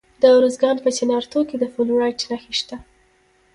د 0.21 0.23
ارزګان 0.37 0.77
په 0.83 0.89
چنارتو 0.97 1.39
کې 1.49 1.55
د 1.59 1.63
فلورایټ 1.73 2.19
نښې 2.29 2.53
شته. 2.59 2.77